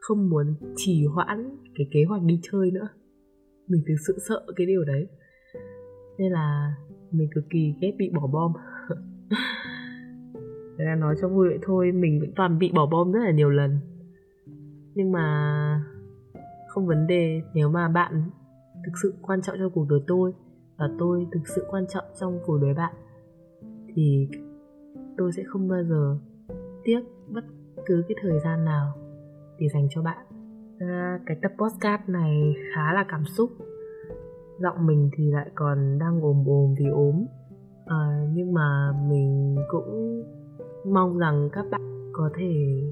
không 0.00 0.30
muốn 0.30 0.54
trì 0.76 1.06
hoãn 1.06 1.56
cái 1.74 1.86
kế 1.92 2.04
hoạch 2.08 2.22
đi 2.22 2.40
chơi 2.42 2.70
nữa. 2.70 2.88
Mình 3.68 3.82
thực 3.88 3.94
sự 4.06 4.18
sợ 4.28 4.46
cái 4.56 4.66
điều 4.66 4.84
đấy. 4.84 5.06
Nên 6.18 6.32
là 6.32 6.74
mình 7.10 7.28
cực 7.34 7.44
kỳ 7.50 7.74
ghét 7.80 7.92
bị 7.98 8.10
bỏ 8.14 8.26
bom. 8.26 8.52
Thế 10.78 10.84
là 10.84 10.94
nói 10.94 11.14
cho 11.20 11.28
vui 11.28 11.48
vậy 11.48 11.58
thôi, 11.62 11.92
Mình 11.92 12.20
vẫn 12.20 12.32
toàn 12.36 12.58
bị 12.58 12.72
bỏ 12.74 12.86
bom 12.86 13.12
rất 13.12 13.20
là 13.24 13.30
nhiều 13.30 13.50
lần. 13.50 13.78
Nhưng 14.94 15.12
mà 15.12 15.84
Không 16.68 16.86
vấn 16.86 17.06
đề 17.06 17.42
Nếu 17.54 17.68
mà 17.68 17.88
bạn 17.88 18.30
thực 18.86 18.92
sự 19.02 19.14
quan 19.22 19.42
trọng 19.42 19.56
trong 19.58 19.70
cuộc 19.74 19.86
đời 19.90 20.00
tôi 20.06 20.32
Và 20.76 20.90
tôi 20.98 21.26
thực 21.32 21.48
sự 21.48 21.64
quan 21.70 21.84
trọng 21.88 22.04
trong 22.20 22.40
cuộc 22.46 22.58
đời 22.58 22.74
bạn, 22.74 22.94
Thì 23.94 24.28
tôi 25.16 25.32
sẽ 25.32 25.42
không 25.46 25.68
bao 25.68 25.84
giờ 25.84 26.18
tiếc 26.84 27.00
bất 27.28 27.44
cứ 27.86 28.02
cái 28.08 28.16
thời 28.22 28.40
gian 28.44 28.64
nào 28.64 28.92
để 29.58 29.68
dành 29.68 29.88
cho 29.90 30.02
bạn. 30.02 30.26
À, 30.78 31.20
cái 31.26 31.36
tập 31.42 31.52
podcast 31.58 32.08
này 32.08 32.54
khá 32.74 32.92
là 32.92 33.04
cảm 33.08 33.24
xúc. 33.24 33.50
Giọng 34.58 34.86
mình 34.86 35.10
thì 35.16 35.30
lại 35.30 35.50
còn 35.54 35.98
đang 35.98 36.20
ồm 36.20 36.44
ồm 36.46 36.74
vì 36.78 36.86
ốm. 36.86 37.24
À, 37.86 38.28
nhưng 38.34 38.54
mà 38.54 38.92
mình 39.08 39.56
cũng 39.68 40.22
mong 40.86 41.18
rằng 41.18 41.48
các 41.52 41.66
bạn 41.70 42.10
có 42.12 42.30
thể 42.34 42.82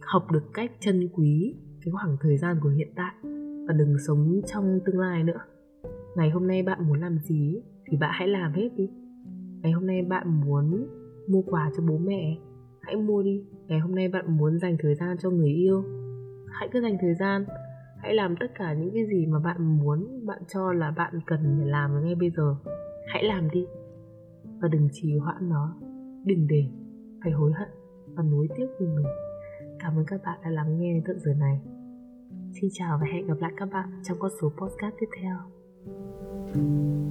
học 0.00 0.30
được 0.32 0.44
cách 0.54 0.72
trân 0.80 1.08
quý 1.12 1.56
cái 1.84 1.92
khoảng 1.92 2.16
thời 2.20 2.36
gian 2.36 2.56
của 2.62 2.68
hiện 2.68 2.88
tại 2.96 3.14
và 3.68 3.74
đừng 3.78 3.96
sống 4.06 4.40
trong 4.46 4.80
tương 4.84 4.98
lai 4.98 5.24
nữa. 5.24 5.40
Ngày 6.16 6.30
hôm 6.30 6.46
nay 6.46 6.62
bạn 6.62 6.88
muốn 6.88 7.00
làm 7.00 7.18
gì 7.18 7.62
thì 7.86 7.96
bạn 7.96 8.10
hãy 8.14 8.28
làm 8.28 8.52
hết 8.52 8.68
đi. 8.76 8.90
Ngày 9.62 9.72
hôm 9.72 9.86
nay 9.86 10.02
bạn 10.02 10.40
muốn 10.40 10.86
mua 11.28 11.42
quà 11.42 11.70
cho 11.76 11.82
bố 11.88 11.98
mẹ. 11.98 12.36
Hãy 12.80 12.96
mua 12.96 13.22
đi, 13.22 13.44
ngày 13.66 13.78
hôm 13.78 13.94
nay 13.94 14.08
bạn 14.08 14.36
muốn 14.36 14.58
dành 14.58 14.76
thời 14.82 14.94
gian 14.94 15.16
cho 15.18 15.30
người 15.30 15.50
yêu. 15.50 15.84
Hãy 16.46 16.68
cứ 16.72 16.80
dành 16.80 16.96
thời 17.00 17.14
gian. 17.14 17.44
Hãy 17.98 18.14
làm 18.14 18.34
tất 18.40 18.46
cả 18.54 18.72
những 18.72 18.90
cái 18.94 19.06
gì 19.06 19.26
mà 19.26 19.38
bạn 19.38 19.78
muốn, 19.78 20.26
bạn 20.26 20.42
cho 20.48 20.72
là 20.72 20.90
bạn 20.90 21.20
cần 21.26 21.56
phải 21.58 21.68
làm 21.68 22.04
ngay 22.04 22.14
bây 22.14 22.30
giờ. 22.30 22.56
Hãy 23.06 23.24
làm 23.24 23.50
đi. 23.50 23.66
Và 24.60 24.68
đừng 24.68 24.88
trì 24.92 25.16
hoãn 25.16 25.48
nó. 25.48 25.76
Đừng 26.24 26.46
để 26.46 26.64
phải 27.22 27.32
hối 27.32 27.52
hận 27.52 27.68
và 28.14 28.22
nuối 28.22 28.48
tiếc 28.56 28.66
vì 28.80 28.86
mình. 28.86 29.06
Cảm 29.78 29.98
ơn 29.98 30.04
các 30.06 30.20
bạn 30.24 30.38
đã 30.44 30.50
lắng 30.50 30.78
nghe 30.78 30.94
đến 30.94 31.02
tận 31.06 31.18
giờ 31.18 31.34
này. 31.34 31.60
Xin 32.60 32.70
chào 32.72 32.98
và 33.00 33.06
hẹn 33.12 33.26
gặp 33.26 33.36
lại 33.40 33.52
các 33.56 33.68
bạn 33.72 33.88
trong 34.02 34.18
các 34.20 34.32
số 34.40 34.48
podcast 34.48 34.94
tiếp 35.00 35.06
theo. 35.20 35.36
thank 36.54 36.56
you 36.56 37.07